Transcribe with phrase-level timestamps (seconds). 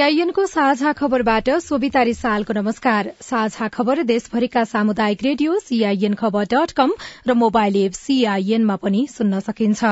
[0.00, 6.92] सीआईएनको साझा खबरबाट सोभिता रिसालको नमस्कार। साझा खबर देशभरिका सामुदायिक radio CIN Khabar dot com
[7.28, 9.84] र मोबाइल एप सीआईएनमा पनि सुन्न सकिन्छ।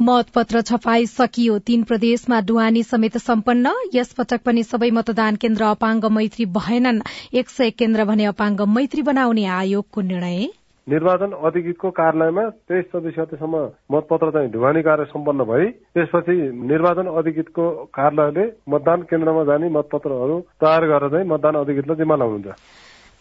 [0.00, 6.04] मतपत्र छपाई सकियो तीन प्रदेशमा डुवानी समेत सम्पन्न। यस पटक पनि सबै मतदान केन्द्र अपाङ्ग
[6.12, 7.02] मैत्री भएनन्।
[7.34, 10.48] एक सय केन्द्र भने अपाङ्ग मैत्री बनाउने आयोगको निर्णय।
[10.90, 13.56] निर्वाचन अधिकृतको कार्यालयमा तेइस चौबिस गतेसम्म
[13.92, 16.36] मतपत्र चाहिँ ढुवानी कार्य सम्पन्न भई त्यसपछि
[16.70, 17.64] निर्वाचन अधिकृतको
[17.98, 22.56] कार्यालयले मतदान केन्द्रमा जाने मतपत्रहरू तयार गरेर चाहिँ मतदान अधिकृतलाई जिम्मा लाउनुहुन्छ।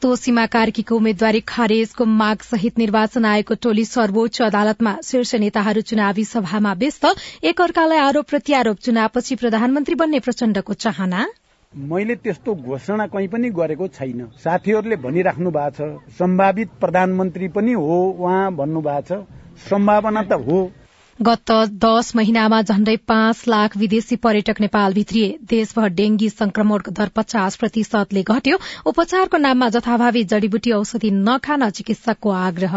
[0.01, 6.73] तोसीमा कार्कीको उम्मेद्वारी खारेजको माग सहित निर्वाचन आयोगको टोली सर्वोच्च अदालतमा शीर्ष नेताहरू चुनावी सभामा
[6.81, 7.05] व्यस्त।
[7.43, 11.25] एक अर्कालाई आरोप प्रत्यारोप चुनावपछि प्रधानमन्त्री बन्ने प्रचण्डको चाहना।
[11.73, 17.97] मैले त्यस्तो घोषणा कहीँ पनि गरेको छैन। साथीहरूले भनिराख्नु भएको छ सम्भावित प्रधानमन्त्री पनि हो
[18.09, 20.59] उहाँ भन्नु भएको छ सम्भावना त हो।
[21.19, 27.55] गत दश महिनामा झण्डै पाँच लाख विदेशी पर्यटक नेपाल भित्रिए। देशभर डेंगी संक्रमणको दर पचास
[27.55, 32.75] प्रतिशतले घट्यो। उपचारको नाममा जथाभावी जड़ीबुटी औषधि नखान चिकित्सकको आग्रह।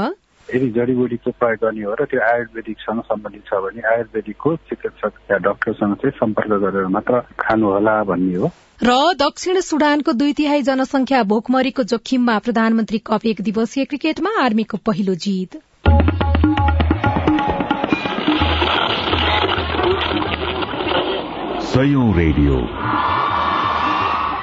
[0.55, 5.95] यदि जडीबुटीको प्रयोग गर्ने हो र त्यो आयुर्वेदिकसँग सम्बन्धित छ भने आयुर्वेदिकको चिकित्सक या डाक्टरसँग
[5.97, 8.51] चाहिँ सम्पर्क गरेर मात्र खानुहोला भन्ने हो।
[8.83, 15.15] र दक्षिण सुडानको दुई तिहाई जनसंख्या भोकमरीको जोखिममा प्रधानमन्त्री कप एक दिवसीय क्रिकेटमा आर्मीको पहिलो
[15.25, 15.61] जित।
[21.73, 22.57] सयौं रेडियो।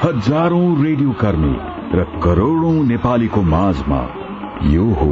[0.03, 1.53] हजारौं रेडियो कर्मी
[1.93, 4.01] र करोड़ौं नेपालीको माझमा
[4.71, 5.11] यो हो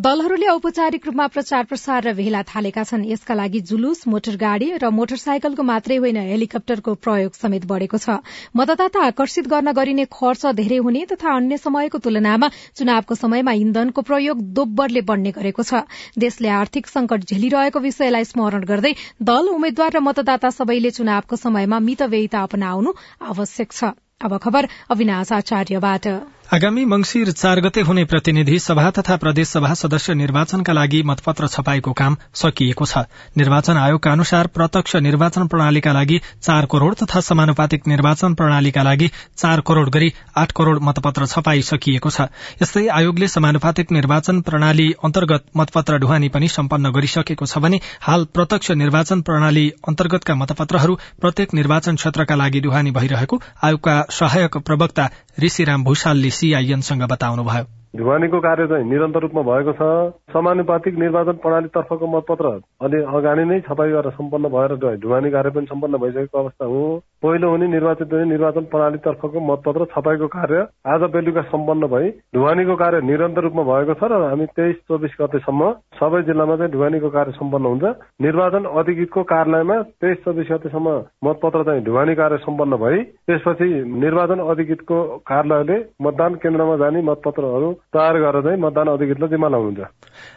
[0.00, 4.88] दलहरूले औपचारिक रूपमा प्रचार प्रसार र भेला थालेका छन्। यसका लागि जुलुस मोटर गाड़ी र
[4.90, 8.16] मोटरसाइकलको मात्रै होइन हेलिकप्टरको प्रयोग समेत बढ़ेको छ।
[8.56, 12.48] मतदाता आकर्षित गर्न गरिने खर्च धेरै हुने तथा अन्य समयको तुलनामा
[12.80, 15.84] चुनावको समयमा इन्धनको प्रयोग दोब्बरले बढ़ने गरेको छ।
[16.18, 22.48] देशले आर्थिक संकट झेलिरहेको विषयलाई स्मरण गर्दै दल उम्मेद्वार र मतदाता सबैले चुनावको समयमा मितव्ययिता
[22.48, 29.16] अपनाउनु आवश्यक छ। अब खबर अविनाश आचार्यबाट। आगामी मंगिर चार गते हुने प्रतिनिधि सभा तथा
[29.16, 33.02] प्रदेश सभा सदस्य निर्वाचनका लागि मतपत्र छपाईको काम सकिएको छ।
[33.38, 39.60] निर्वाचन आयोगका अनुसार प्रत्यक्ष निर्वाचन प्रणालीका लागि चार करोड़ तथा समानुपातिक निर्वाचन प्रणालीका लागि चार
[39.68, 42.26] करोड़ गरी आठ करोड़ मतपत्र छपाई सकिएको छ।
[42.62, 48.70] यस्तै आयोगले समानुपातिक निर्वाचन प्रणाली अन्तर्गत मतपत्र ढुवानी पनि सम्पन्न गरिसकेको छ भने हाल प्रत्यक्ष
[48.82, 55.08] निर्वाचन प्रणाली अन्तर्गतका मतपत्रहरू प्रत्येक निर्वाचन क्षेत्रका लागि ढुवानी भइरहेको आयोगका सहायक प्रवक्ता
[55.42, 62.46] ऋषिराम भूषालले सीआईएनसँग बताउनुभयो। ढुवानीको कार्य चाहिँ निरन्तर रूपमा भएको छ। समानुपातिक निर्वाचन प्रणालीतर्फको मतपत्र
[62.86, 66.82] अलि अगाडि नै छपाई गरेर सम्पन्न भएर ढुवानी कार्य पनि सम्पन्न भइसकेको अवस्था हो।
[67.22, 73.00] पहिलो हुने निर्वाचित हुने निर्वाचन प्रणालीतर्फको मतपत्र छपाईको कार्य आज बेलुका सम्पन्न भई ढुवानीको कार्य
[73.10, 77.66] निरन्तर रूपमा भएको छ र हामी तेइस चौबिस गतेसम्म सबै जिल्लामा चाहिँ ढुवानीको कार्य सम्पन्न
[77.66, 77.84] हुन्छ।
[78.22, 80.94] निर्वाचन अधिकृतको कार्यालयमा तेइस चौबिस गतेसम्म
[81.26, 83.68] मतपत्र चाहिँ ढुवानी कार्य सम्पन्न भई त्यसपछि
[83.98, 89.80] निर्वाचन अधिकृतको कार्यालयले मतदान केन्द्रमा जाने मतपत्रहरू तयार गरेर चाहिँ मतदान अधिकृतलाई जिम्मा लाउनुहुन्छ।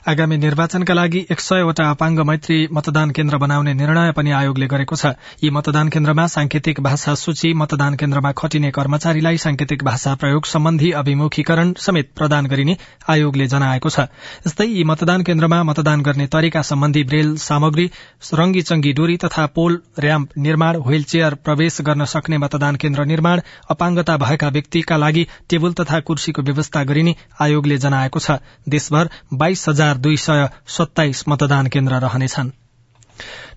[0.09, 5.13] आगामी निर्वाचनका लागि एक सयवटा अपाङ्ग मैत्री मतदान केन्द्र बनाउने निर्णय पनि आयोगले गरेको छ।
[5.43, 11.73] यी मतदान केन्द्रमा सांकेतिक भाषा सूची मतदान केन्द्रमा खटिने कर्मचारीलाई सांकेतिक भाषा प्रयोग सम्बन्धी अभिमुखीकरण
[11.77, 12.77] समेत प्रदान गरिने
[13.09, 14.07] आयोगले जनाएको छ।
[14.47, 17.89] यस्तै यी मतदान केन्द्रमा मतदान गर्ने तरिका सम्बन्धी ब्रेल सामग्री
[18.34, 23.41] रंगी चंगी डोरी तथा पोल र्याम्प निर्माण व्हील चेयर प्रवेश गर्न सक्ने मतदान केन्द्र निर्माण
[23.69, 28.40] अपाङ्गता भएका व्यक्तिका लागि टेबल तथा कुर्सीको व्यवस्था गरिने आयोगले जनाएको छ
[28.70, 32.52] देशभर बाइस हजार दुई सय सत्ताइस मतदान केन्द्र रहनेछन्।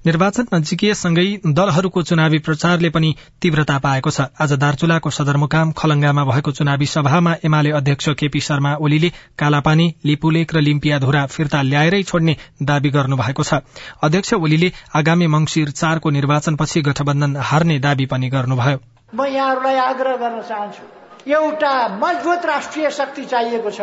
[0.06, 6.86] निर्वाचन नजिकिएसँगै दलहरूको चुनावी प्रचारले पनि तीव्रता पाएको छ। आज दार्चुलाको सदरमुकाम खलंगामा भएको चुनावी
[6.86, 9.08] सभामा एमाले अध्यक्ष केपी शर्मा ओलीले
[9.38, 13.54] कालापानी लिपुलेक र लिम्पियाधुरा फिर्ता ल्याएरै छोड्ने दावी गर्नुभएको छ।
[14.02, 18.78] अध्यक्ष ओलीले आगामी मंगिर चारको निर्वाचनपछि गठबन्धन हार्ने दावी पनि गर्नुभयो।
[19.14, 23.80] म यहाँहरूलाई आग्रह गर्न चाहन्छु। एउटा मजबुत राष्ट्रिय शक्ति चाहिएको छ।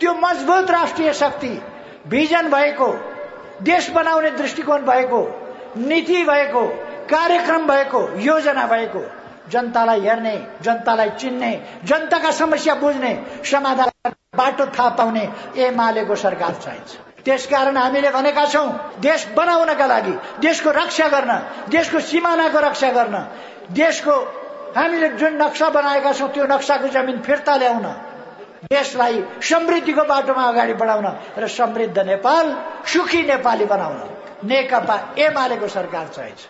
[0.00, 1.48] त्यो मजबुत राष्ट्रिय शक्ति
[2.08, 2.92] भिजन भएको
[3.62, 5.20] देश बनाउने दृष्टिकोण भएको
[5.78, 6.66] नीति भएको
[7.10, 9.04] कार्यक्रम भएको योजना भएको।
[9.50, 11.52] जनतालाई हेर्ने जनतालाई चिन्ने
[11.84, 15.28] जनताका समस्या बुझ्ने समाधान बाटो थाहा पाउने
[15.58, 18.68] एमालेको सरकार चाहिन्छ। त्यसकारण हामीले भनेका छौँ
[19.00, 21.32] देश बनाउनका लागि देशको रक्षा गर्न
[21.70, 23.18] देशको सिमानाको रक्षा गर्न
[23.72, 24.14] देशको
[24.76, 27.86] हामीले जुन नक्सा बनाएका छौँ त्यो नक्साको जमिन फिर्ता ल्याउन।
[28.72, 31.06] देशलाई समृद्धिको बाटोमा अगाडि बढाउन
[31.38, 34.00] र समृद्ध नेपाल सुखी नेपाली बनाउन।
[34.42, 36.40] नेकपा एमालेको सरकार चाहिन्छ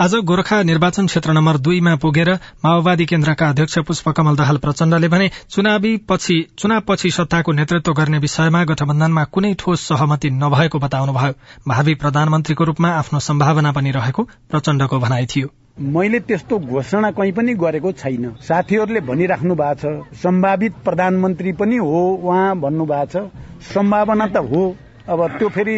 [0.00, 2.30] आज गोर्खा निर्वाचन क्षेत्र नम्बर दुईमा पुगेर
[2.64, 9.24] माओवादी केन्द्रका अध्यक्ष पुष्पकमल दाहाल प्रचण्डले भने चुनावी पछि चुनावपछि सत्ताको नेतृत्व गर्ने विषयमा गठबन्धनमा
[9.24, 11.34] कुनै ठोस सहमति नभएको बताउनुभयो।
[11.68, 17.54] भावी प्रधानमन्त्रीको रूपमा आफ्नो सम्भावना पनि रहेको प्रचण्डको भनाइ थियो। मैले त्यस्तो घोषणा कहीँ पनि
[17.54, 24.26] गरेको छैन। साथीहरूले भनिराख्नु भएको छ सम्भावित प्रधानमन्त्री पनि हो उहाँ भन्नु भएको छ सम्भावना
[24.26, 24.62] त हो।
[25.08, 25.76] अब त्यो फेरि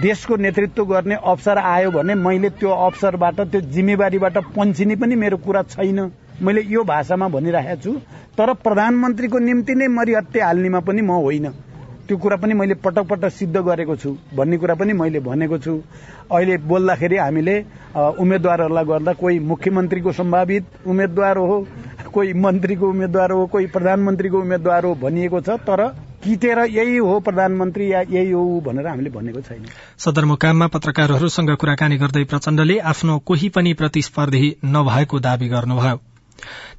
[0.00, 5.62] देशको नेतृत्व गर्ने अवसर आयो भने मैले त्यो अवसरबाट त्यो जिम्मेवारीबाट पन्छिने पनि मेरो कुरा
[5.68, 6.00] छैन।
[6.40, 7.92] मैले यो भाषामा भनिरहेको छु
[8.38, 11.46] तर प्रधानमन्त्रीको निम्ति नै मरिहत्ते हाल्नेमा पनि म होइन।
[12.10, 15.74] त्यो कुरा पनि मैले पटक पटक सिद्ध गरेको छु। भन्ने कुरा पनि मैले भनेको छु।
[16.26, 17.54] अहिले बोल्दाखेरि हामीले
[17.94, 21.56] उम्मेद्वारहरूलाई गर्दा कोही मुख्यमन्त्रीको सम्भावित उम्मेद्वार हो
[22.10, 25.86] कोही मन्त्रीको उम्मेद्वार हो कोही प्रधानमन्त्रीको उम्मेद्वार हो भनिएको छ तर
[26.18, 32.24] किटेर यही हो प्रधानमन्त्री या यही हो भनेर हामीले भनेको छैन। सदरमुकाममा पत्रकारहरूसँग कुराकानी गर्दै
[32.26, 35.98] प्रचण्डले आफ्नो कोही पनि प्रतिस्पर्धी नभएको दावी गर्नुभयो।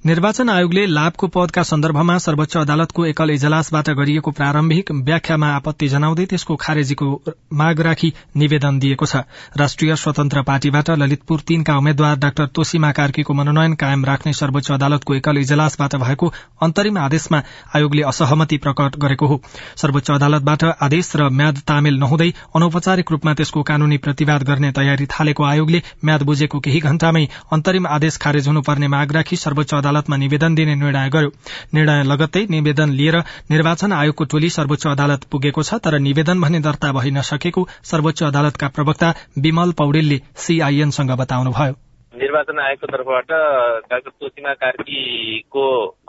[0.06, 6.56] निर्वाचन आयोगले लाभको पदका सन्दर्भमा सर्वोच्च अदालतको एकल इजलासबाट गरिएको प्रारम्भिक व्याख्यामा आपत्ति जनाउँदै त्यसको
[6.56, 7.09] खारेजीको
[7.53, 9.21] माग राखी निवेदन दिएको छ।
[9.57, 15.38] राष्ट्रिय स्वतन्त्र पार्टीबाट ललितपुर तीनका उम्मेद्वार डाक्टर तोसीमा कार्कीको मनोनयन कायम राख्ने सर्वोच्च अदालतको एकल
[15.38, 16.31] इजलासबाट भएको
[16.62, 17.44] अन्तरिम आदेशमा
[17.75, 19.39] आयोगले असहमति प्रकट गरेको हो।
[19.77, 25.44] सर्वोच्च अदालतबाट आदेश र म्याद तामेल नहुँदै अनौपचारिक रूपमा त्यसको कानूनी प्रतिवाद गर्ने तयारी थालेको
[25.44, 30.76] आयोगले म्याद बुझेको केही घण्टामै अन्तरिम आदेश खारेज हुनुपर्ने माग राखी सर्वोच्च अदालतमा निवेदन दिने
[30.76, 31.30] निर्णय गर्यो।
[31.74, 33.18] निर्णय लगत्तै निवेदन लिएर
[33.52, 38.68] निर्वाचन आयोगको टोली सर्वोच्च अदालत पुगेको छ तर निवेदन भने दर्ता भइ नसकेको सर्वोच्च अदालतका
[38.76, 41.91] प्रवक्ता विमल पौडेलले सीआईएनसँग बताउनुभयो।
[42.22, 43.32] निर्वाचन आयोगको तर्फबाट
[43.92, 45.66] डाक्टर तोसिमा कार्कीको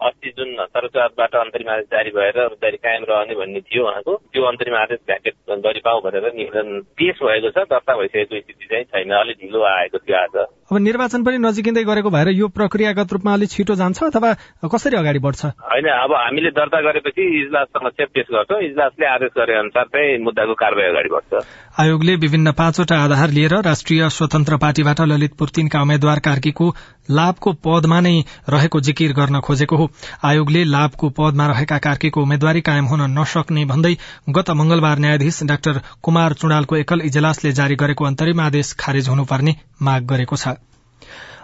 [0.06, 4.76] अस्ति जुन सर्वोच्च अन्तरिम आदेश जारी भएर जारी कायम रहने भन्ने थियो उहाँको त्यो अन्तरिम
[4.76, 5.34] आदेश भ्याकेट
[5.66, 10.16] गरिपाऊ भनेर निवेदन पेश भएको छ दर्ता भइसकेको स्थिति चाहिँ छैन अलिक ढिलो आएको थियो
[10.18, 10.36] आज।
[10.72, 14.32] अब निर्वाचन पनि नजिकिँदै गरेको भएर यो प्रक्रियागत रूपमा अलिक छिटो जान्छ अथवा
[14.74, 15.44] कसरी अगाडि बढ्छ?
[15.72, 20.54] होइन अब हामीले दर्ता गरेपछि इजलास समस्या पेश गर्छौँ इजलासले आदेश गरे अनुसार चाहिँ मुद्दाको
[20.54, 21.44] कारवाही अगाडि बढ्छ।
[21.80, 26.74] आयोगले विभिन्न पाँचवटा आधार लिएर राष्ट्रिय स्वतन्त्र पार्टीबाट ललितपुर तीनका उम्मेद्वार कार्कीको
[27.10, 29.90] लाभको पदमा नै रहेको जिकिर गर्न खोजेको हो।
[30.24, 33.96] आयोगले लाभको पदमा रहेका कार्कीको उम्मेद्वारी कायम हुन नसक्ने भन्दै
[34.30, 40.06] गत मंगलबार न्यायाधीश डाक्टर कुमार चुडालको एकल इजलासले जारी गरेको अन्तरिम आदेश खारेज हुनुपर्ने माग
[40.06, 40.48] गरेको छ।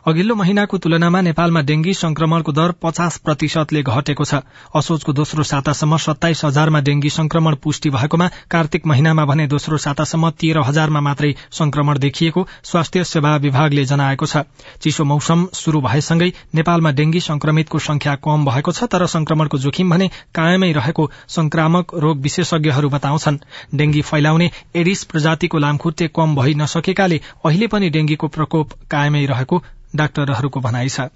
[0.06, 4.34] अघिल्लो महिनाको तुलनामा नेपालमा डेंगी संक्रमणको दर पचास प्रतिशतले घटेको छ।
[4.70, 10.62] असोजको दोस्रो सातासम्म सत्ताइस हजारमा डेंगी संक्रमण पुष्टि भएकोमा कार्तिक महिनामा भने दोस्रो सातासम्म तेह्र
[10.64, 14.44] हजारमा मात्रै संक्रमण देखिएको स्वास्थ्य सेवा विभागले जनाएको छ।
[14.80, 20.08] चिसो मौसम शुरू भएसँगै नेपालमा डेंगी संक्रमितको संख्या कम भएको छ तर संक्रमणको जोखिम भने
[20.34, 23.38] कायमै रहेको संक्रामक रोग विशेषज्ञहरू बताउँछन्।
[23.74, 29.62] डेंगी फैलाउने एडिस प्रजातिको लामखुट्टे कम भइ नसकेकाले अहिले पनि डेंगीको प्रकोप कायमै रहेको
[29.96, 31.08] डाक्टरहरूको भनाइ छ।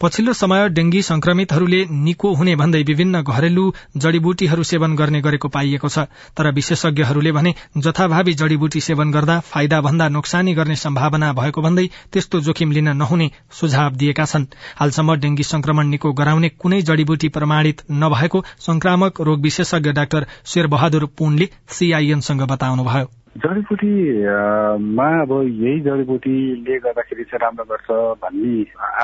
[0.00, 6.04] पछिल्लो समय डेंगी संक्रमितहरूले निको हुने भन्दै विभिन्न घरेलु जड़ीबुटीहरू सेवन गर्ने गरेको पाइएको छ
[6.36, 12.40] तर विशेषज्ञहरूले भने जथाभावी जड़ीबुटी सेवन गर्दा फाइदा भन्दा नोक्सानी गर्ने सम्भावना भएको भन्दै त्यस्तो
[12.40, 18.44] जोखिम लिन नहुने सुझाव दिएका छन्। हालसम्म डेंगी संक्रमण निको गराउने कुनै जड़ीबुटी प्रमाणित नभएको
[18.60, 27.64] संक्रामक रोग विशेषज्ञ डाक्टर शेरबहादुर पुनले सीआईएनसँग बताउनुभयो। जडीबुटीमा अब यही जडीबुटीले गर्दाखेरि चाहिँ राम्रो
[27.68, 27.88] गर्छ
[28.22, 28.54] भन्ने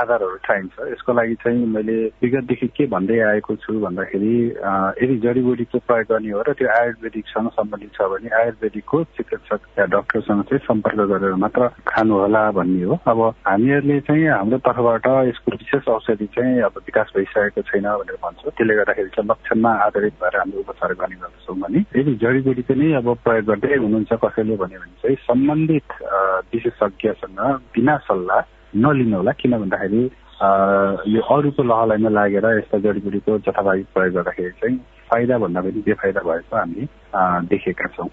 [0.00, 4.34] आधारहरू चाहिन्छ। यसको लागि चाहिँ मैले विगतदेखि के भन्दै आएको छु भन्दाखेरि
[5.02, 10.42] यदि जडीबुटीको प्रयोग गर्ने हो र त्यो आयुर्वेदिकसँग सम्बन्धित छ भने आयुर्वेदिकको चिकित्सक या डक्टरसँग
[10.48, 15.88] चाहिँ सम्पर्क गरेर मात्र खानु होला भन्ने हो। अब हामीहरूले चाहिँ हाम्रो तर्फबाट यसको विशेष
[15.96, 20.60] औषधि चाहिँ अब विकास भइसकेको छैन भनेर भन्छ। त्यसले गर्दाखेरि चाहिँ लक्षणमा आधारित भएर हामीले
[20.64, 25.16] उपचार गर्ने गर्दछौँ भने यदि जडीबुटी पनि अब प्रयोग गर्दै हुनुहुन्छ कसैले भन्यो भने चाहिँ
[25.28, 25.98] सम्बन्धित
[26.54, 27.40] विशेषज्ञसँग
[27.74, 28.40] बिना सल्लाह
[28.76, 30.02] नलिनु होला किन भन्दाखेरि
[31.14, 34.76] यो अरूको लहलाइमा लागेर यस्ता जडीबुटीको जथाभावी प्रयोग गर्दाखेरि चाहिँ
[35.10, 36.86] फाइदा भन्दा पनि बेफाइदा भएको हामीले
[37.52, 38.08] देखेका छौं।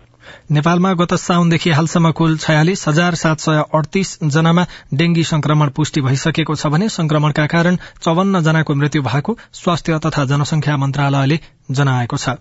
[0.51, 6.55] नेपालमा गत साउनदेखि हालसम्म कुल छयालिस हजार सात सय अडतीस जनामा डेंगी संक्रमण पुष्टि भइसकेको
[6.55, 11.39] छ भने संक्रमणका कारण चौवन्न जनाको मृत्यु भएको स्वास्थ्य तथा जनसंख्या मन्त्रालयले
[11.71, 12.37] जनाएको छ।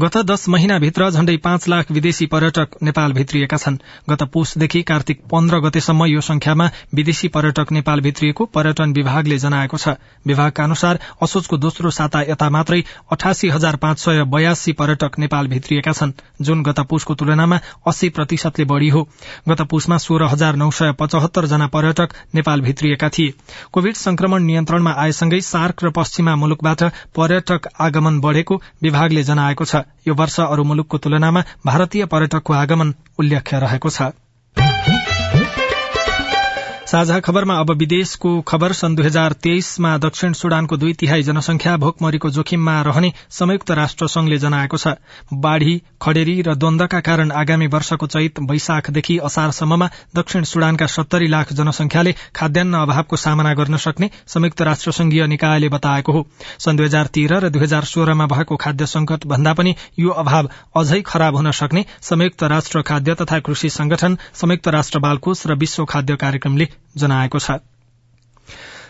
[0.00, 3.76] गत दश महिनाभित्र झण्डै पाँच लाख विदेशी पर्यटक नेपाल भित्रिएका छन्।
[4.10, 9.94] गत पुसदेखि कार्तिक पन्ध्र गतेसम्म यो संख्यामा विदेशी पर्यटक नेपाल भित्रिएको पर्यटन विभागले जनाएको छ।
[10.26, 12.82] विभागका अनुसार असोजको दोस्रो साता यता मात्रै
[13.12, 18.64] अठासी हजार पाँच सय बयासी पर्यटक नेपाल भित्रिएका छन्। जुन गत पुसको तुलनामा अस्सी प्रतिशतले
[18.64, 19.06] बढ़ी हो।
[19.48, 23.34] गत पुसमा सोह्र हजार नौ सय पचहत्तर जना पर्यटक नेपाल भित्रिएका थिए।
[23.72, 26.82] कोविड संक्रमण नियन्त्रणमा आएसँगै सार्क र पश्चिमा मुलुकबाट
[27.14, 33.58] पर्यटक आगमन बढ़ेको विभागले जनाएको छ। यो वर्ष अरू मुलुकको तुलनामा भारतीय पर्यटकको आगमन उल्लेख्य
[33.58, 34.10] रहेको छ।
[36.94, 42.28] साझा खबरमा अब विदेशको खबर। सन् दुई हजार तेइसमा दक्षिण सुडानको दुई तिहाई जनसंख्या भोकमरीको
[42.30, 44.92] जोखिममा रहने संयुक्त राष्ट्र संघले जनाएको छ।
[45.36, 52.12] बाढ़ी खडेरी र द्वन्दका कारण आगामी वर्षको चैत वैशाखदेखि असारसम्ममा दक्षिण सुडानका सत्तरी लाख जनसंख्याले
[52.36, 56.24] खाद्यान्न अभावको सामना गर्न सक्ने संयुक्त राष्ट्र संघीय निकायले बताएको हो।
[56.60, 60.50] सन् दुई हजार तेह्र र दुई हजार सोह्रमा भएको खाद्य संकट भन्दा पनि यो अभाव
[60.76, 65.84] अझै खराब हुन सक्ने संयुक्त राष्ट्र खाद्य तथा कृषि संगठन संयुक्त राष्ट्र बालकोष र विश्व
[65.86, 67.60] खाद्य कार्यक्रमले जनाएको छ।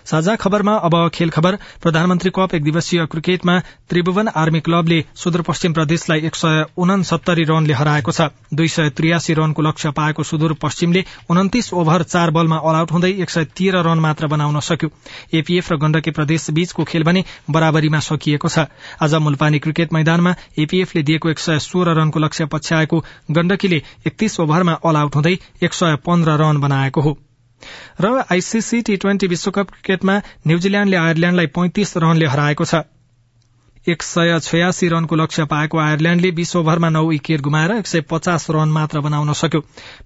[0.05, 3.59] साझा खबरमा अब खेल खबर। प्रधानमन्त्री कप एक दिवसीय क्रिकेटमा
[3.89, 9.63] त्रिभुवन आर्मी क्लबले सुदूरपश्चिम प्रदेशलाई एक सय उनसत्तरी रनले हराएको छ। दुई सय त्रियासी रनको
[9.63, 14.27] लक्ष्य पाएको सुदूरपश्चिमले उन्तिस ओभर चार बलमा अल आउट हुँदै एक सय तेह्र रन मात्र
[14.29, 14.91] बनाउन सक्यो।
[15.35, 18.69] एपीएफ र गण्डकी प्रदेश बीचको खेल भने बराबरीमा सकिएको छ।
[19.01, 24.81] आज मुलपानी क्रिकेट मैदानमा एपीएफले दिएको एक सय सोह्र रनको लक्ष्य पछ्याएको गण्डकीले एकतीस ओभरमा
[24.85, 27.19] अल आउट हुँदै एक सय पन्ध्र रन बनाएको हो।
[28.01, 32.75] र आईसीसी टी ट्वेन्टी विश्वकप क्रिकेटमा न्यूजील्याण्डले आयरल्याण्डलाई पैंतिस रनले हराएको छ।
[33.89, 38.47] एक सय छयासी रनको लक्ष्य पाएको आयरल्याण्डले बीस ओभरमा नौ विकेट गुमाएर एक सय पचास
[38.51, 39.61] रन मात्र बनाउन सक्यो।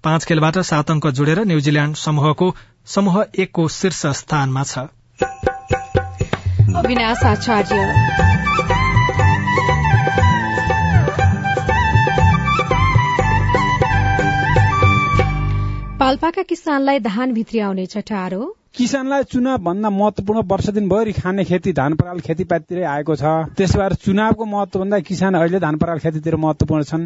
[0.04, 2.54] पाँच खेलबाट सात अङ्क जोडेर न्यूजील्याण्ड समूहको
[2.86, 4.78] समूह एकको शीर्ष स्थानमा छ।
[16.08, 18.40] पाल्पाका किसानलाई धान भित्री आउने चटारो।
[18.72, 23.94] किसानलाई चुनाव भन्दा महत्वपूर्ण वर्ष दिनभरि खाने खेती धान पराल खेतीपातीतिरै आएको छ। त्यसो भएर
[23.94, 27.04] चुनावको महत्व भन्दा किसान अहिले धान पराल खेतीतिर महत्वपूर्ण छन्।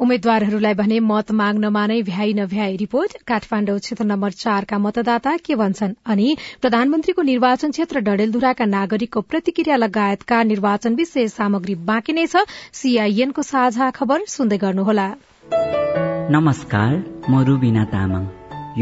[0.00, 5.92] उम्मेद्वारहरूलाई भने मत माग्नमा नै भ्याइ नभ्याई रिपोर्ट। काठमाडौँ क्षेत्र नम्बर चारका मतदाता के भन्छन्?
[6.06, 13.42] अनि प्रधानमन्त्रीको निर्वाचन क्षेत्र डडेलधुराका नागरिकको प्रतिक्रिया लगायतका निर्वाचन विशेष सामग्री बाँकी नै छ। सीआईएनको
[13.42, 15.08] साझा खबर सुन्दै गर्नुहोला।
[16.32, 16.92] नमस्कार
[17.30, 18.22] म रुबिना तामाङ।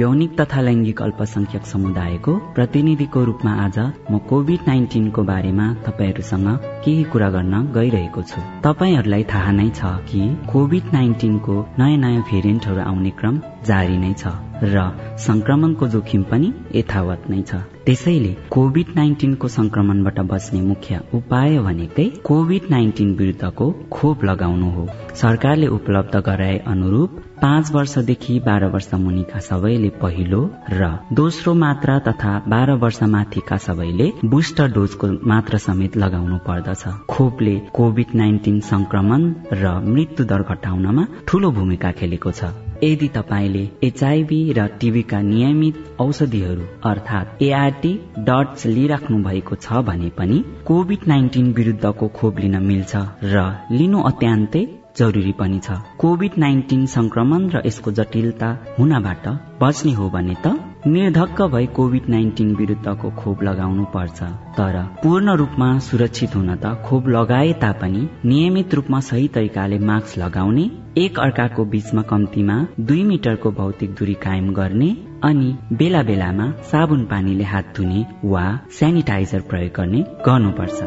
[0.01, 6.49] यौनिक तथा लैङ्गिक अल्पसंख्यक समुदायको प्रतिनिधिको रूपमा आज म कोभिड नाइन्टिनको बारेमा तपाईँहरूसँग
[6.85, 10.21] केही कुरा गर्न गइरहेको छु। तपाईँहरूलाई थाहा नै छ कि
[10.53, 13.41] कोभिड नाइन्टिनको नयाँ नयाँ भेरिएन्टहरू आउने क्रम
[13.71, 14.33] जारी नै छ
[14.75, 14.85] र
[15.27, 22.71] संक्रमणको जोखिम पनि यथावत नै छ। त्यसैले कोभिड नाइन्टिनको संक्रमणबाट बच्ने मुख्य उपाय भनेकै कोभिड
[22.71, 24.87] नाइन्टिन विरुद्धको खोप लगाउनु हो।
[25.23, 27.11] सरकारले उपलब्ध गराए अनुरूप
[27.43, 34.11] पाँच वर्षदेखि बाह्र वर्ष मुनिका सबैले पहिलो र दोस्रो मात्रा तथा बाह्र वर्ष माथिका सबैले
[34.25, 41.51] बुस्टर डोजको मात्रा समेत लगाउनु पर्दछ। खोपले कोभिड नाइन्टिन संक्रमण र मृत्यु दर घटाउनमा ठूलो
[41.51, 42.51] भूमिका खेलेको छ।
[42.83, 47.93] यदि तपाईँले एचआईभी र टिभीका नियमित औषधिहरू अर्थात् एआरटी
[48.29, 52.93] डट्स लिइराख्नु भएको छ भने पनि कोभिड नाइन्टिन विरुद्धको खोप लिन मिल्छ
[53.33, 54.65] र लिनु अत्यन्तै
[54.99, 59.29] जरुरी पनि छ। कोभिड नाइन्टिन संक्रमण र यसको जटिलता हुनबाट
[59.63, 64.23] बच्ने हो भने त निर्धक्क भई कोभिड नाइन्टिन विरुद्धको खोप लगाउनु पर्छ।
[64.57, 70.71] तर पूर्ण रूपमा सुरक्षित हुन त खोप लगाए तापनि नियमित रूपमा सही तरिकाले मास्क लगाउने
[70.99, 74.91] एक अर्काको बीचमा कम्तीमा दुई मिटरको भौतिक दूरी कायम गर्ने
[75.25, 78.45] अनि बेला बेलामा साबुन पानीले हात धुने वा
[78.79, 80.79] सेनिटाइजर प्रयोग गर्ने गर्नुपर्छ।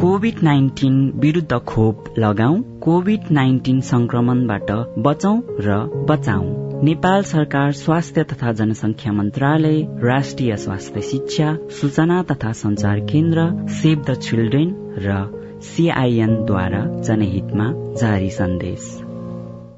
[0.00, 5.76] कोभिड नाइन्टिन विरुद्ध खोप लगाऊ कोभिड नाइन्टिन संक्रमणबाट बचौं र
[6.08, 14.04] बचाऊ नेपाल सरकार स्वास्थ्य तथा जनसंख्या मन्त्रालय राष्ट्रिय स्वास्थ्य शिक्षा सूचना तथा संचार केन्द्र सेभ
[14.08, 15.16] द चिल्ड्रेन र
[15.64, 18.80] सीआईएनद्वारा जनहितमा जारी सन्देश।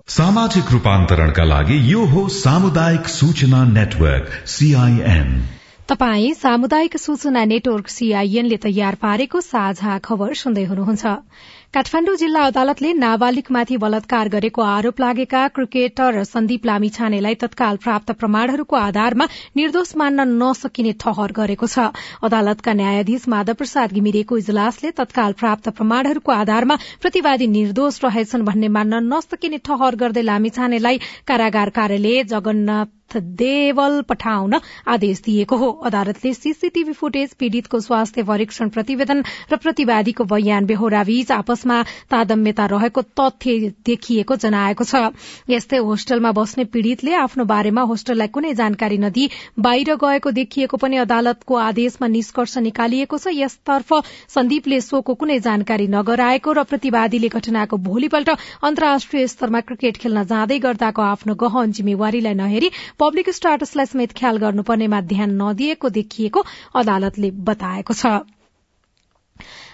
[0.08, 5.30] सामाजिक रूपान्तरणका लागि यो हो सामुदायिक सूचना नेटवर्क सीआईएन।
[5.88, 11.06] तपाई सामुदायिक सूचना नेटवर्क सीआईएनले तयार पारेको साझा खबर सुन्दै हुनुहुन्छ।
[11.74, 19.26] काठमाण्डु जिल्ला अदालतले नाबालिगमाथि बलात्कार गरेको आरोप लागेका क्रिकेटर सन्दीप लामिछानेलाई तत्काल प्राप्त प्रमाणहरूको आधारमा
[19.60, 21.86] निर्दोष मान्न नसकिने ठहर गरेको छ।
[22.24, 29.02] अदालतका न्यायाधीश माधव प्रसाद घिमिरेको इजलासले तत्काल प्राप्त प्रमाणहरूको आधारमा प्रतिवादी निर्दोष रहेछन् भन्ने मान्न
[29.12, 34.54] नसकिने ठहर गर्दै लामिछानेलाई कारागार कार्यालय जगन्नाथ देवल पठाउन
[34.86, 39.22] आदेश दिएको हो। अदालतले सीसीटीभी फुटेज पीड़ितको स्वास्थ्य परीक्षण प्रतिवेदन
[39.52, 45.12] र प्रतिवादीको बयान बेहोराबीच आपसमा तादम्यता रहेको तथ्य देखिएको जनाएको छ।
[45.50, 51.54] यस्तै होस्टलमा बस्ने पीड़ितले आफ्नो बारेमा होस्टललाई कुनै जानकारी नदिई बाहिर गएको देखिएको पनि अदालतको
[51.56, 53.92] आदेशमा निष्कर्ष निकालिएको छ। यसतर्फ
[54.28, 58.28] सन्दीपले सोको कुनै जानकारी नगराएको र प्रतिवादीले घटनाको भोलिपल्ट
[58.62, 65.00] अन्तर्राष्ट्रिय स्तरमा क्रिकेट खेल्न जाँदै गर्दाको आफ्नो गहन जिम्मेवारीलाई नहेरी पब्लिक स्टाटसलाई समेत ख्याल गर्नुपर्नेमा
[65.08, 68.12] ध्यान नदिएको देखिएको अदालतले बताएको छ।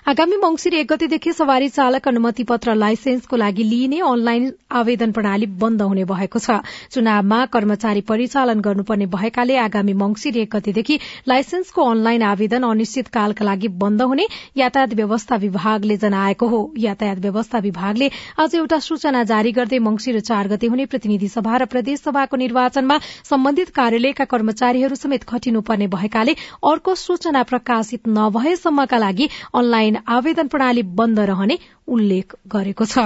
[0.07, 5.83] आगामी मंगिर एक गतेदेखि सवारी चालक अनुमति पत्र लाइसेन्सको लागि लिइने अनलाइन आवेदन प्रणाली बन्द
[5.83, 6.57] हुने भएको छ।
[6.91, 14.03] चुनावमा कर्मचारी परिचालन गर्नुपर्ने भएकाले आगामी मंगिर एक गतेदेखि लाइसेन्सको अनलाइन आवेदन अनिश्चितकालका लागि बन्द
[14.05, 18.11] हुने यातायात व्यवस्था विभागले जनाएको हो। यातायात व्यवस्था विभागले
[18.43, 22.99] आज एउटा सूचना जारी गर्दै मंगिर चार गते हुने प्रतिनिधि सभा र प्रदेश सभाको निर्वाचनमा
[23.31, 31.21] सम्बन्धित कार्यालयका कर्मचारीहरू समेत खटिनुपर्ने भएकाले अर्को सूचना प्रकाशित नभएसम्मका लागि अनलाइन आवेदन प्रणाली बन्द
[31.21, 31.59] रहने
[31.89, 32.99] उल्लेख गरेको छ।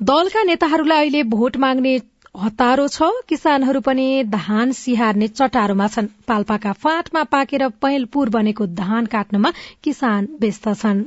[0.00, 1.96] दलका नेताहरूलाई अहिले भोट माग्ने
[2.42, 9.52] हतारो छ। किसानहरू पनि धान सिहार्ने चटारोमा छन्। पाल्पाका फाँटमा पाकेर पहेलपुर बनेको धान काट्नमा
[9.82, 11.04] किसान व्यस्त छन्।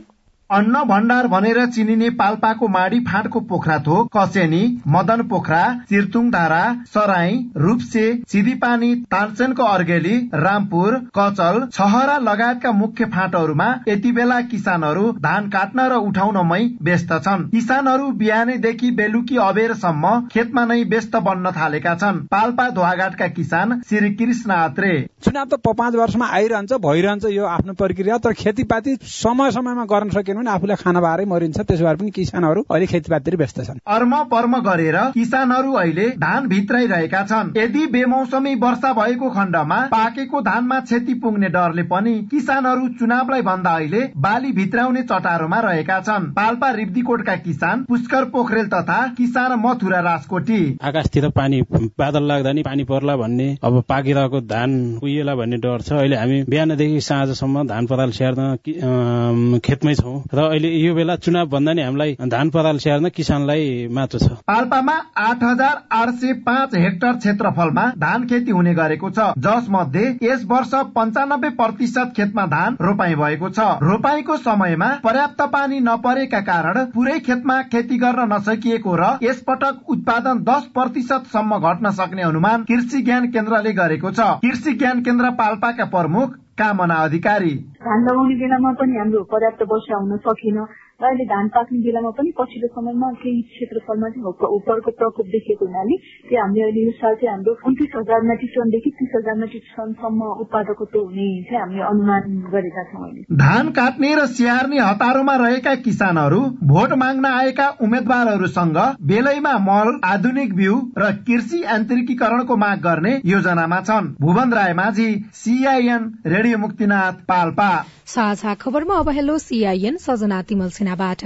[0.51, 7.37] अन्न भण्डार भनेर चिनिने पाल्पाको माडी फाँटको पोखरा थोक कसेनी मदन पोखरा चिर्तुङ धारा सराई
[7.57, 15.85] रूपसे सिधीपानी तालसेनको अर्गेली रामपुर कचल छहरा लगायतका मुख्य फाँटहरूमा यति बेला किसानहरू धान काट्न
[15.87, 22.67] र उठाउनमै व्यस्त छन्। किसानहरू बिहानैदेखि बेलुकी अबेरसम्म खेतमा नै व्यस्त बन्न थालेका छन्। पाल्पा
[22.71, 24.91] धुवाघाटका किसान श्री कृष्ण आत्रे।
[25.23, 30.39] चुनाव त पाँच वर्षमा आइरहन्छ भइरहन्छ यो आफ्नो प्रक्रिया तर खेतीपाती समय समयमा गर्न सकेन
[30.41, 34.57] भने आफूलाई खाना बाह्रै मरिन्छ त्यसो भए पनि किसानहरू अहिले खेतीपाती व्यस्त छन्। अर्म पर्म
[34.61, 41.49] गरेर किसानहरू अहिले धान भित्राइरहेका छन्। यदि बेमौसमी वर्षा भएको खण्डमा पाकेको धानमा क्षति पुग्ने
[41.51, 48.25] डरले पनि किसानहरू चुनावलाई भन्दा अहिले बाली भित्राउने चटारोमा रहेका छन्। पाल्पा रिब्दीकोटका किसान पुष्कर
[48.31, 51.61] पोखरेल तथा किसान मथुरा राजकोटी। आकाशतिर पानी
[51.99, 56.41] बादल लाग्दा नि पानी पर्ला भन्ने अब पाकिरहेको धान कुहिएला भन्ने डर छ। अहिले हामी
[56.49, 62.15] बिहानदेखि साँझसम्म धान पराल स्याहार्न खेतमै छौँ। र अहिले यो बेला चुनाव भन्दा नि हामीलाई
[62.27, 68.25] धान पराल स्याहार्न किसानलाई माटो छ। पाल्पामा आठ हजार आठ सय पाँच हेक्टर क्षेत्रफलमा धान
[68.27, 74.37] खेती हुने गरेको छ जसमध्ये यस वर्ष पञ्चानब्बे प्रतिशत खेतमा धान रोपाई भएको छ। रोपाईको
[74.39, 81.27] समयमा पर्याप्त पानी नपरेका कारण पुरै खेतमा खेती गर्न नसकिएको र यसपटक उत्पादन दस प्रतिशत
[81.33, 86.95] सम्म घट्न सक्ने अनुमान कृषि ज्ञान केन्द्रले गरेको छ। कृषि ज्ञान केन्द्र पाल्पाका प्रमुख कामना
[86.95, 90.57] अधिकारी। धान लगाउने बेलामा पनि हाम्रो पर्याप्त वर्षा हुन सकेन
[91.01, 94.25] र अहिले धान पाक्ने बेलामा पनि पछिल्लो समयमा केही क्षेत्रफलमा चाहिँ
[94.57, 95.95] उपरको प्रकोप देखिएको हुनाले
[96.29, 100.21] त्यो हामीले अहिले यो साल चाहिँ हाम्रो उन्तिस हजार मेट्रिक टनदेखि तिस हजार मेट्रिक टनसम्म
[100.43, 102.21] उत्पादकत्व हुने चाहिँ हामीले अनुमान
[102.53, 108.77] गरेका छौँ अहिले। धान काट्ने र स्याहार्ने हतारोमा रहेका किसानहरू भोट माग्न आएका उम्मेद्वारहरूसँग
[109.11, 116.11] बेलैमा मल आधुनिक बिउ र कृषि यान्त्रिकीकरणको माग गर्ने योजनामा छन्। Bhuwan Rai Majhi CIN
[116.27, 117.71] radio Muktinath Palpa.
[118.05, 121.23] साझा खबरमा अब हेलो सीआईएन सजना तिमल सिन्हाबाट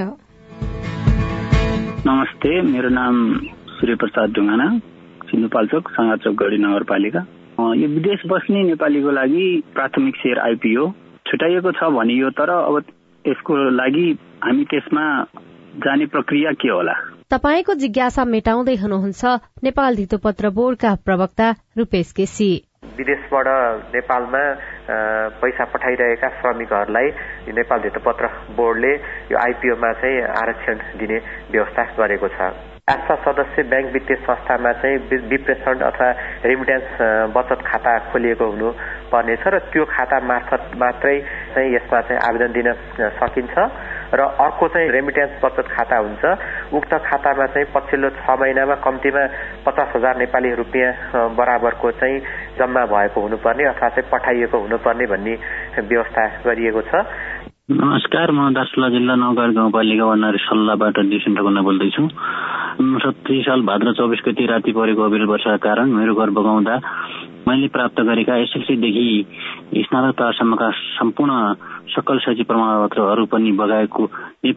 [2.08, 3.16] नमस्ते मेरो नाम
[3.76, 4.68] सूर्य प्रसाद ढुङ्गाना
[5.30, 7.22] सिन्धुपाल्चोक सङ्गाचोक गढी नगरपालिका।
[7.82, 10.86] यो विदेश बस्ने नेपालीको लागि प्राथमिक सेयर आइपिओ
[11.26, 12.78] छुट्याइएको छ भनियो तर अब
[13.26, 14.06] यसको लागि
[14.46, 15.06] हामी त्यसमा
[15.82, 16.96] जाने प्रक्रिया के होला?
[17.34, 19.24] तपाईँको जिज्ञासा मेटाउँदै हुनुहुन्छ
[19.66, 22.52] नेपाल धितोपत्र बोर्डका प्रवक्ता रूपेश केसी।
[22.98, 23.48] विदेशबाट
[23.96, 24.44] नेपालमा
[25.42, 27.08] पैसा पठाइरहेका श्रमिकहरूलाई
[27.56, 28.94] नेपाल धितोपत्र बोर्डले
[29.32, 31.18] यो आइपिओमा चाहिँ आरक्षण दिने
[31.52, 32.54] व्यवस्था गरेको छ।
[32.86, 34.98] आस्था सदस्य ब्याङ्क वित्तीय संस्थामा चाहिँ
[35.30, 36.10] विप्रेषण अथवा
[36.46, 36.90] रेमिटेन्स
[37.34, 38.70] बचत खाता खोलिएको हुनु
[39.10, 41.18] पर्नेछ र त्यो खाता मार्फत मात्रै
[41.56, 42.70] चाहिँ यसमा चाहिँ आवेदन दिन
[43.18, 43.56] सकिन्छ
[44.14, 46.24] र अर्को चाहिँ रेमिटेन्स बचत खाता हुन्छ।
[46.78, 49.24] उक्त खातामा चाहिँ पछिल्लो छ महिनामा कम्तीमा
[49.66, 52.22] पचास हजार नेपाली रुपियाँ बराबरको चाहिँ
[52.58, 55.34] जम्मा भएको हुनुपर्ने अथवा चाहिँ पठाइएको हुनुपर्ने भन्ने
[55.82, 57.06] व्यवस्था गरिएको छ।
[57.66, 62.04] नमस्कार म दार्चुला जिल्ला नगर गाउँपालिका वनारी सल्लाहबाट डिसिन ढकुना बोल्दैछु।
[63.02, 66.76] सत्तरी साल भाद्र चौबिस गति राति परेको अविरल वर्षाका कारण मेरो घर बगाउँदा
[67.48, 69.08] मैले प्राप्त गरेका एसएलसीदेखि
[69.78, 71.34] स्नातक तहसम्मका सम्पूर्ण
[71.94, 74.06] सकल सची प्रमाणपत्रहरू पनि बगाएको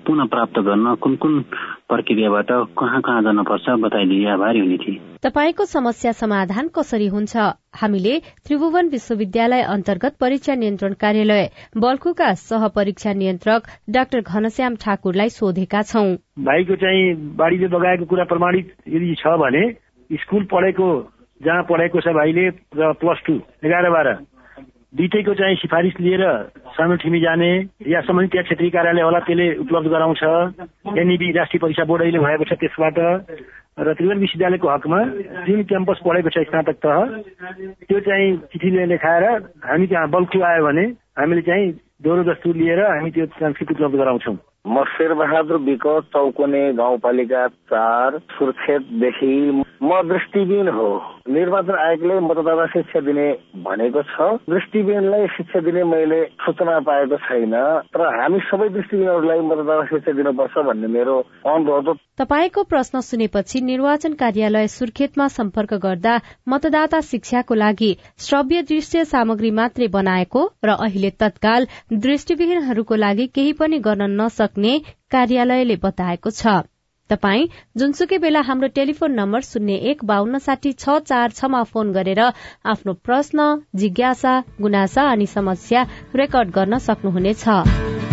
[0.07, 1.41] पुनः प्राप्त गर्न कुन कुन
[1.89, 7.37] प्रक्रियाबाट कहाँ कहाँ जानुपर्छ बताइदिए आभारी हुने थिए। तपाईँको समस्या समाधान कसरी हुन्छ?
[7.77, 11.45] हामीले त्रिभुवन विश्वविद्यालय अन्तर्गत परीक्षा नियन्त्रण कार्यालय
[11.77, 16.09] बल्कुका सह परीक्षा नियन्त्रक डाक्टर घनश्याम ठाकुरलाई सोधेका छौं।
[16.49, 19.65] भाइको चाहिँ बाढीले बगाएको कुरा प्रमाणित यदि छ भने
[20.11, 20.89] स्कुल पढेको
[21.41, 24.15] जहाँ पढाएको छ भाइले र प्लस टू एघार बाह्र।
[24.97, 26.25] दुइटैको चाहिँ सिफारिस लिएर
[26.75, 27.51] सानो ठिमी जाने
[27.87, 30.23] या सम्बन्धित त्यहाँ क्षेत्रीय कार्यालय होला त्यसले उपलब्ध गराउँछ।
[30.99, 32.99] एनइबी राष्ट्रिय परीक्षा बोर्ड अहिले भएको छ त्यसबाट।
[33.79, 35.01] र त्रिवेणी विश्वविद्यालयको हकमा
[35.47, 36.99] जुन क्याम्पस पढेको छ स्नातक तह
[37.87, 39.25] त्यो चाहिँ चिठीले लेखाएर
[39.63, 41.71] हामी त्यहाँ बल्कु आयो भने हामीले चाहिँ
[42.03, 44.37] दोहोरो दस्तुर लिएर हामी त्यो ट्रान्सक्रिप्ट उपलब्ध गराउँछौँ।
[44.69, 49.35] म शेरबहादुर विक चौकुने गाउँपालिका चार सुर्खेतदेखि
[49.83, 50.89] म दृष्टिबिन हो।
[51.29, 53.27] निर्वाचन आयोगले मतदाता शिक्षा दिने
[53.65, 57.55] भनेको छ। दृष्टिबिनलाई शिक्षा दिने मैले सूचना पाएको छैन।
[57.95, 64.67] तर हामी सबै दृष्टिबिनहरूलाई मतदाता शिक्षा दिनुपर्छ भन्ने मेरो अनुरोध तपाईँको प्रश्न सुनेपछि निर्वाचन कार्यालय
[64.69, 66.15] सुर्खेतमा सम्पर्क गर्दा
[66.49, 71.67] मतदाता शिक्षाको लागि श्रव्य दृश्य सामग्री मात्रै बनाएको र अहिले तत्काल
[71.99, 74.75] दृष्टिविहीनहरूको लागि केही पनि गर्न नसक्ने
[75.11, 76.57] कार्यालयले बताएको छ।
[77.11, 82.21] तपाई जुनसुकै बेला हाम्रो टेलिफोन नम्बर शून्य एक बान्न साठी छ चार छमा फोन गरेर
[82.25, 88.08] आफ्नो प्रश्न जिज्ञासा गुनासा अनि समस्या रेकर्ड गर्न सक्नुहुनेछ।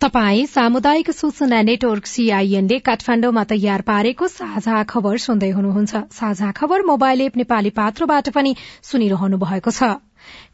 [0.00, 7.20] तपाई सामुदायिक सूचना नेटवर्क सीआईएनले काठमाण्डुमा तयार पारेको साझा खबर सुन्दै हुनुहुन्छ। साझा खबर मोबाइल
[7.20, 8.54] एप नेपाली पात्रोबाट पनि
[8.90, 9.88] सुनिरहनु भएको छ।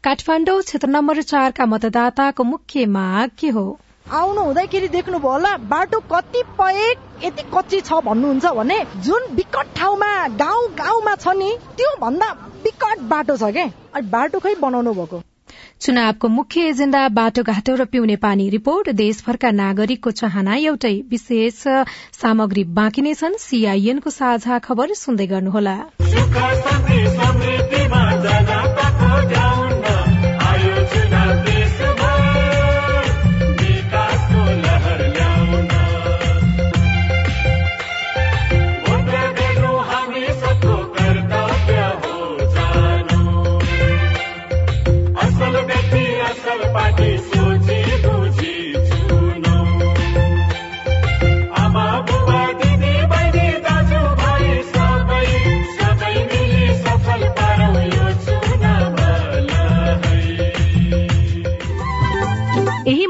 [0.01, 3.65] काठमाडौँ क्षेत्र नम्बर चारका मतदाताको मुख्य माग के हो?
[4.11, 6.81] आउनु हुँदैखेरि देख्नुभयो होला बाटो कतिपय
[7.25, 12.33] यति कच्ची छ भन्नुहुन्छ भने जुन विकट ठाउँमा गाउँ गाउँमा छ नि त्यो भन्दा
[12.65, 15.21] विकट बाटो छ क्या अनि बाटो खै बनाउनु भएको।
[15.81, 21.59] चुनावको मुख्य एजेण्डा बाटोघाटो र पिउने पानी रिपोर्ट। देशभरका नागरिकको चाहना एउटै। विशेष
[22.21, 25.75] सामग्री बाँकी नै छन्। सीआईएनको साझा खबर सुन्दै गर्नुहोला।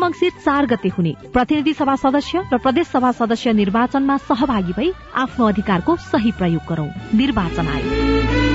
[0.01, 5.47] मङ्सिर चार गते हुने। प्रतिनिधि सभा सदस्य र प्रदेश सभा सदस्य निर्वाचनमा सहभागी भई आफ्नो
[5.47, 8.54] अधिकारको सही प्रयोग गरौं। निर्वाचन आयोग।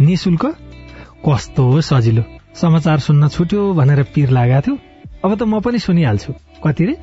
[0.00, 0.44] निशुल्क
[1.28, 2.22] कस्तो सजिलो।
[2.54, 4.78] समाचार सुन्न छुट्यो भनेर पिर लागेको थियो।
[5.24, 6.32] अब त म पनि सुनिहाल्छु।
[6.64, 6.94] कति रे?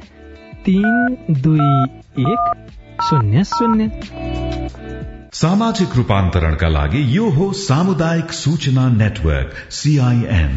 [0.66, 1.70] तीन दुई
[2.24, 2.44] एक
[3.04, 3.90] शून्य शून्य।
[5.34, 10.54] सामाजिक रूपान्तरणका लागि यो हो सामुदायिक सूचना नेटवर्क सीआईएन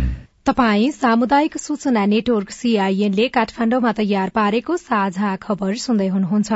[0.47, 6.53] तपाई सामुदायिक सूचना नेटवर्क सीआईएनले काठमाण्डुमा तयार पारेको साझा खबर सुन्दै हुनुहुन्छ।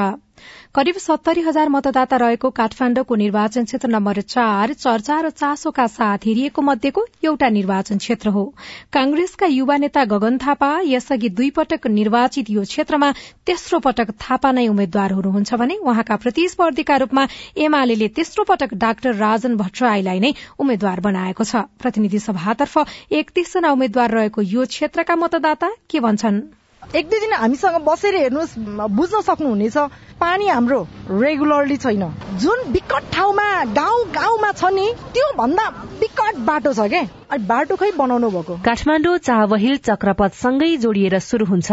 [0.75, 6.63] करिब सत्तरी हजार मतदाता रहेको काठमाण्डुको निर्वाचन क्षेत्र नम्बर चार चर्चा र चासोका साथ हेरिएको
[6.63, 8.45] मध्येको एउटा निर्वाचन क्षेत्र हो।
[8.93, 13.13] कांग्रेसका युवा नेता गगन थापा यसअघि दुई पटक निर्वाचित यो क्षेत्रमा
[13.47, 19.57] तेस्रो पटक थापा नै उम्मेद्वार हुनुहुन्छ भने उहाँका प्रतिस्पर्धीका रूपमा एमाले तेस्रो पटक डाक्टर राजन
[19.57, 22.79] भट्टराईलाई नै उम्मेद्वार बनाएको छ। प्रतिनिधि सभातर्फ
[23.13, 26.58] एकतीसजना उम्मेद्वार रहेको यो क्षेत्रका मतदाता के भन्छन्?
[26.83, 28.59] एक दुई दिन हामीसँग बसेर हेर्नुहोस्
[28.91, 29.77] बुझ्न सक्नुहुनेछ
[30.19, 30.81] पानी हाम्रो
[31.13, 32.05] रेगुलरली छैन।
[32.41, 35.67] जुन विकट ठाउँमा गाउँ गाउँमा छ नि त्यो भन्दा
[36.01, 41.69] विकट बाटो छ क्या अनि बाटो खै बनाउनु भएको। काठमाडौँ चावहिल चक्रपथसँगै जोडिएर शुरू हुन्छ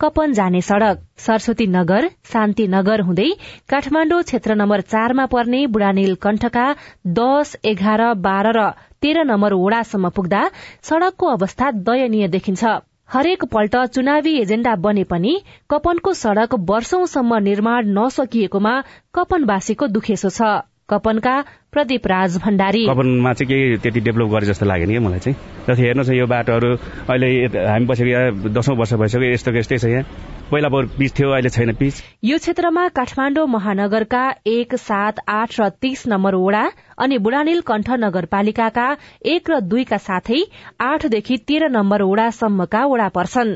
[0.00, 3.30] कपन जाने सड़क। सरस्वती नगर शान्ति नगर हुँदै
[3.70, 6.66] काठमाडौँ क्षेत्र नम्बर चारमा पर्ने बुढानील कण्ठका
[7.14, 8.68] दस एघार बाह्र र
[9.02, 10.42] तेह्र नम्बर वडासम्म पुग्दा
[10.82, 12.64] सड़कको अवस्था दयनीय देखिन्छ।
[13.08, 15.34] हरेक पल्ट चुनावी एजेण्डा बने पनि
[15.70, 18.72] कपनको सड़क वर्षौंसम्म निर्माण नसकिएकोमा
[19.14, 20.42] कपनवासीको दुखेसो छ।
[20.90, 21.34] कपनका
[21.72, 25.82] प्रदीप राज भण्डारी। कपनमा चाहिँ केही त्यति डेभलप गरे जस्तो लागेन कि मलाई चाहिँ। जति
[25.82, 26.70] हेर्नुहोस् यो बाटोहरू
[27.10, 27.28] अहिले
[27.66, 30.04] हामी बसेको यहाँ दसौँ वर्ष भइसक्यो यस्तो यस्तै छ यहाँ।
[30.50, 36.02] पहिला पिच थियो अहिले छैन पिच यो क्षेत्रमा काठमाडौँ महानगरका एक सात आठ र तीस
[36.06, 36.62] नम्बर वडा
[36.98, 38.86] अनि बुढानील कण्ठ नगरपालिकाका
[39.26, 40.38] एक र दुईका साथै
[40.80, 43.50] आठदेखि तेह्र नम्बर वडासम्मका वडा पर्छन्।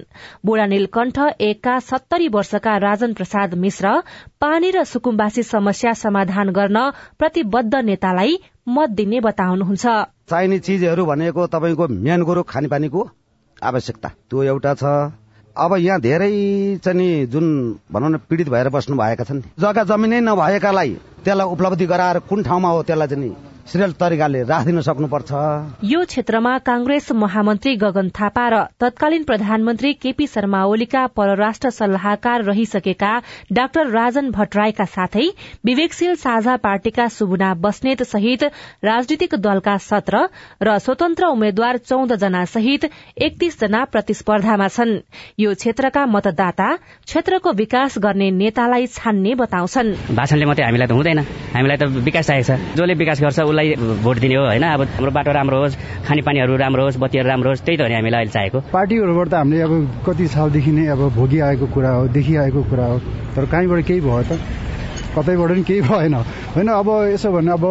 [0.45, 3.95] बुढानील कण्ठ एकका सत्तरी वर्षका राजन प्रसाद मिश्र
[4.41, 8.37] पानी र सुकुम्बासी समस्या समाधान गर्न प्रतिबद्ध नेतालाई
[8.69, 9.87] मत दिने बताउनुहुन्छ।
[10.27, 13.09] चाहिने चिजहरू भनेको तपाईँको मेन कुरो खानेपानीको
[13.63, 14.85] आवश्यकता। त्यो एउटा छ।
[15.57, 16.31] अब यहाँ धेरै
[16.85, 17.47] चाहिँ जुन
[17.93, 20.91] भनौँ न पीडित भएर बस्नु भएका छन् जग्गा जमिनै नभएकालाई
[21.25, 23.35] त्यसलाई उपलब्धि गराएर कुन ठाउँमा हो त्यसलाई चाहिँ
[23.71, 25.31] सिरियल तरिकाले राखिदिन सक्नुपर्छ।
[25.87, 33.13] यो क्षेत्रमा कांग्रेस महामन्त्री गगन थापा र तत्कालीन प्रधानमन्त्री केपी शर्मा ओलीका परराष्ट्र सल्लाहकार रहिसकेका
[33.53, 35.27] डाक्टर राजन भट्टराईका साथै
[35.65, 38.43] विवेकशील साझा पार्टीका सुबुना बस्नेत सहित
[38.83, 40.27] राजनीतिक दलका सत्र
[40.63, 42.91] र स्वतन्त्र उम्मेद्वार चौध जना सहित
[43.23, 44.99] एकतीस जना प्रतिस्पर्धामा छन्।
[45.39, 46.69] यो क्षेत्रका मतदाता
[47.07, 51.19] क्षेत्रको विकास गर्ने नेतालाई छान्ने बताउँछन्। भाषणले मात्रै हामीलाई त हुँदैन।
[51.55, 53.39] हामीलाई त विकास चाहिएको छ। जसले विकास गर्छ
[54.05, 54.63] भोट दिने हो होइन?
[54.63, 58.21] अब हाम्रो बाटो राम्रो होस् खानेपानीहरू राम्रो होस् बत्तीहरू राम्रो होस् त्यही त हो हामीलाई
[58.21, 59.73] अहिले चाहेको। पार्टीहरूबाट त हामीले अब
[60.07, 62.99] कति सालदेखि नै अब भोगिआएको कुरा हो देखिआएको कुरा हो।
[63.37, 64.39] तर कहीँबाट केही भयो त?
[65.11, 66.15] कतैबाट पनि केही भएन।
[66.55, 67.65] होइन अब यसो भने अब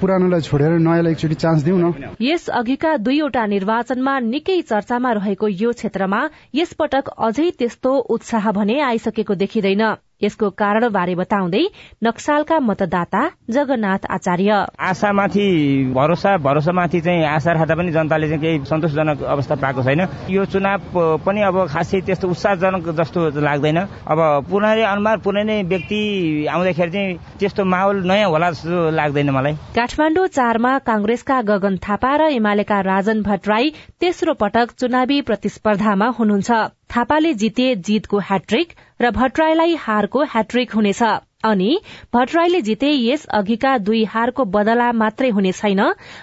[0.00, 5.72] पुरानोलाई छोडेर नयाँलाई एकचोटि चान्स दिउँ न। यस अघिका दुईवटा निर्वाचनमा निकै चर्चामा रहेको यो
[5.72, 6.20] क्षेत्रमा
[6.54, 9.82] यसपटक अझै त्यस्तो उत्साह भने आइसकेको देखिँदैन।
[10.22, 11.64] यसको कारणबारे बताउँदै
[12.04, 14.50] नक्सालका मतदाता जगन्नाथ आचार्य।
[14.80, 15.46] आशामाथि
[15.94, 20.00] भरोसा भरोसामाथि चाहिँ आशा राख्दा पनि जनताले चाहिँ केही सन्तोषजनक अवस्था पाएको छैन।
[20.30, 24.18] यो चुनाव पनि अब खासै त्यस्तो उत्साहजनक जस्तो लाग्दैन। अब
[24.50, 26.00] पुनः अनुहार पुनः व्यक्ति
[26.46, 32.30] आउँदाखेरि चाहिँ त्यस्तो माहौल नयाँ होला जस्तो लाग्दैन मलाई। काठमाडौँ चारमा कांग्रेसका गगन थापा र
[32.32, 36.50] एमालेका राजन भट्टराई तेस्रो पटक चुनावी प्रतिस्पर्धामा हुनुहुन्छ।
[36.94, 41.02] थापाले जिते जीतको ह्याट्रिक र भट्टराईलाई हारको ह्याट्रिक हुनेछ।
[41.44, 41.80] अनि
[42.14, 45.80] भट्टराईले जिते यस अघिका दुई हारको बदला मात्रै हुने छैन।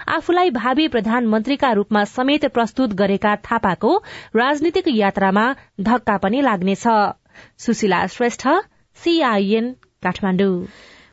[0.08, 3.96] आफूलाई भावी प्रधानमन्त्रीका रूपमा समेत प्रस्तुत गरेका थापाको
[4.36, 5.46] राजनीतिक यात्रामा
[5.82, 6.88] धक्का पनि लाग्नेछ।
[7.58, 8.48] सुशीला श्रेष्ठ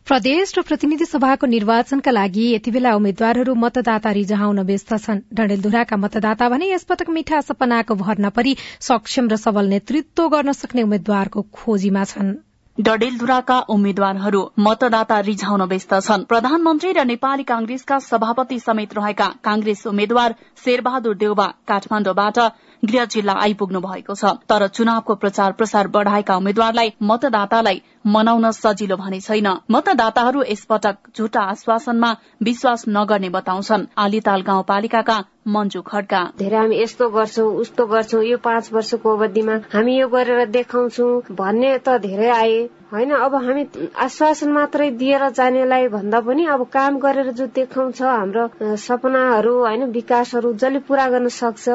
[0.08, 6.48] प्रदेश र प्रतिनिधि सभाको निर्वाचनका लागि यति बेला उम्मेद्वारहरू मतदाता रिझाउन व्यस्त छन्। डडेलधुराका मतदाता
[6.48, 12.30] भने यसपटक मिठा सपनाको भर नपरी सक्षम र सबल नेतृत्व गर्न सक्ने उम्मेद्वारको खोजीमा छन्।
[12.78, 20.34] डडेलधुराका उम्मेद्वारहरू मतदाता रिझाउन व्यस्त छन्। प्रधानमन्त्री र नेपाली कांग्रेसका सभापति समेत रहेका कांग्रेस उम्मेद्वार
[20.64, 22.38] शेरबहादुर देउबा काठमाण्डुबाट
[22.84, 29.20] गृह जिल्ला आइपुग्नु भएको छ। तर चुनावको प्रचार प्रसार बढ़ाएका उम्मेद्वारलाई मतदातालाई मनाउन सजिलो भने
[29.20, 32.10] छैन। मतदाताहरू यसपटक झुटा आश्वासनमा
[32.42, 38.72] विश्वास नगर्ने बताउँछन्। आलिताल गाउँपालिकाका मन्जु खड्का। धेरै हामी यस्तो गर्छौं उस्तो गर्छौं। यो पाँच
[38.72, 42.58] वर्षको अवधिमा हामी यो गरेर देखाउँछौ। भन्ने त धेरै आए।
[42.92, 43.64] होइन अब हामी
[44.00, 50.52] आश्वासन मात्रै दिएर जानेलाई भन्दा पनि अब काम गरेर जो देखाउँछ हाम्रो सपनाहरू होइन विकासहरू
[50.54, 51.68] जसले पूरा गर्न सक्छ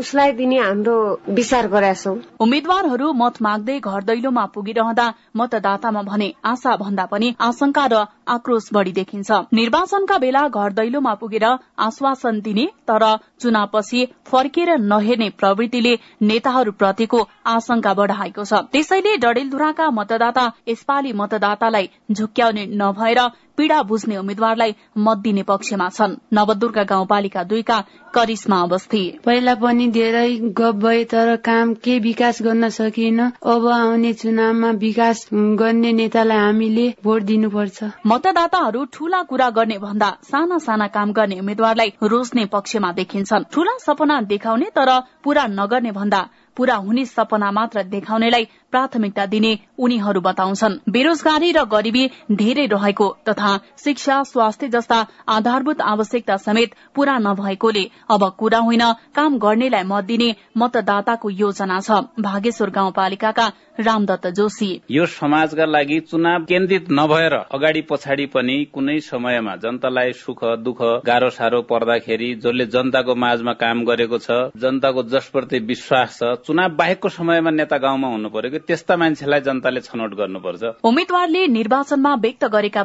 [0.00, 0.96] उसलाई दिने हाम्रो
[1.30, 8.04] विचार गरेका उम्मेद्वारहरू मत माग्दै घर दैलोमा पुगिरहँदा मतदातामा भने आशा भन्दा पनि आशंका र
[8.28, 11.44] आक्रोश बढ़ी देखिन्छ। निर्वाचनका बेला घर दैलोमा पुगेर
[11.78, 13.04] आश्वासन दिने तर
[13.40, 23.20] चुनावपछि फर्केर नहेर्ने प्रवृत्तिले नेताहरूप्रतिको आशंका बढ़ाएको छ। त्यसैले डडेलधुराका मतदाता यसपालि मतदातालाई झुक्क्याउने नभएर
[23.58, 27.78] पीड़ा बुझ्ने उम्मेद्वारलाई मत दिने पक्षमा छन्। नवदुर्गा गाउँपालिका दुईका
[28.14, 34.12] करिश्मा अवस्थी। पहिला पनि धेरै गप भए तर काम के विकास गर्न सकिएन। अब आउने
[34.12, 41.12] चुनावमा विकास गर्ने नेतालाई हामीले भोट दिनुपर्छ। मतदाताहरू ठूला कुरा गर्ने भन्दा साना साना काम
[41.12, 44.90] गर्ने उम्मेद्वारलाई रोज्ने पक्षमा देखिन्छन्। ठूला सपना देखाउने तर
[45.24, 52.04] पूरा नगर्ने भन्दा पूरा हुने सपना मात्र देखाउनेलाई प्राथमिकता दिने उनीहरू बताउँछन्। बेरोजगारी र गरिबी
[52.32, 53.43] धेरै रहेको तथा
[53.78, 58.82] शिक्षा स्वास्थ्य जस्ता आधारभूत आवश्यकता समेत पूरा नभएकोले अब कुरा होइन
[59.14, 63.46] काम गर्नेलाई मत दिने मतदाताको योजना छ। भागेश्वर गाउँपालिकाका
[63.80, 70.44] रामदत्त जोशी। यो समाजका लागि चुनाव केन्द्रित नभएर अगाडि पछाडि पनि कुनै समयमा जनतालाई सुख
[70.64, 76.76] दुःख गाह्रो साह्रो पर्दाखेरि जसले जनताको माझमा काम गरेको छ जनताको जसप्रति विश्वास छ चुनाव
[76.76, 82.82] बाहेकको समयमा नेता गाउँमा हुनु पर्यो त्यस्ता मान्छेलाई जनताले छनौट गर्नुपर्छ। उम्मेद्वारले निर्वाचनमा व्यक्त गरेका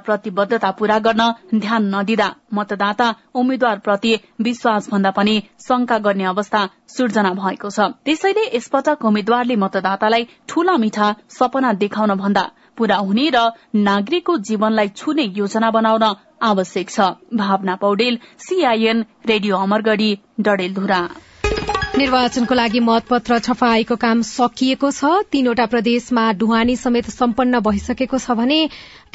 [0.50, 1.22] प्रतिबद्धता पूरा गर्न
[1.56, 8.44] ध्यान नदिँदा मतदाता उम्मेद्वार प्रति विश्वास भन्दा पनि शंका गर्ने अवस्था सृजना भएको छ। त्यसैले
[8.50, 12.46] यसपटक उम्मेद्वारले मतदातालाई ठूला मिठा सपना देखाउन भन्दा
[12.78, 13.38] पूरा हुने र
[13.78, 16.06] नागरिकको जीवनलाई छुने योजना बनाउन
[16.42, 17.00] आवश्यक छ।
[17.36, 21.02] Bhawana Paudel CIN radio Amargadhi Dadeldhura.
[21.90, 28.60] निर्वाचनको लागि मतपत्र छपाईको काम सकिएको छ। तीनवटा प्रदेशमा ढुवानी समेत सम्पन्न भइसकेको छ भने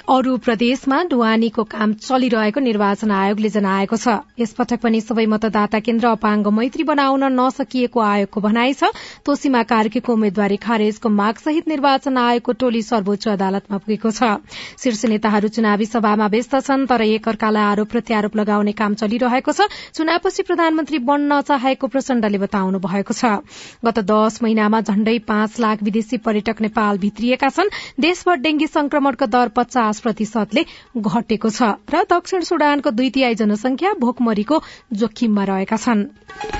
[0.04, 6.46] अरू प्रदेशमा ढुवानीको काम चलिरहेको निर्वाचन आयोगले जनाएको छ। यसपटक पनि सबै मतदाता केन्द्र अपाङ्ग
[6.52, 8.90] मैत्री बनाउन नसकिएको आयोगको भनाइ छ।
[9.24, 14.44] तोसीमा कार्कीको उम्मेद्वारी खारेजको मागसहित निर्वाचन आयोगको टोली सर्वोच्च अदालतमा पुगेको छ।
[14.76, 19.68] शीर्ष नेताहरू चुनावी सभामा व्यस्त छन् तर एक अर्कालाई आरोप प्रत्यारोप लगाउने काम चलिरहेको छ।
[19.94, 23.40] चुनावपछि प्रधानमन्त्री बन्न चाहेको प्रचण्डले बताउनु भएको छ।
[23.80, 29.48] गत दश महिनामा झण्डै पाँच लाख विदेशी पर्यटक नेपाल भित्रिएका छन्। देशभर डेंगी संक्रमणको दर
[29.56, 30.62] पचास पचास प्रतिशतले
[30.96, 34.56] घटेको छ र दक्षिण सुडानको दुई तिहाई जनसंख्या भोकमरीको
[34.96, 36.04] जोखिममा रहेका छन्।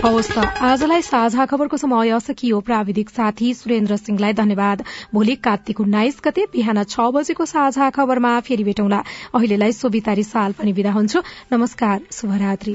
[0.05, 4.85] त आजलाई साझा खबरको समय सकियो प्राविधिक साथी सुरेन्द्र सिंहलाई धन्यवाद।
[5.15, 9.01] भोलि कार्तिक उन्नाइस गते बिहान छ बजेको साझा खबरमा फेरि भेटौँला।
[9.35, 11.19] अहिलेलाई सोभितारी साल पनि विदा हुन्छु।
[11.53, 12.75] नमस्कार शुभरात्री।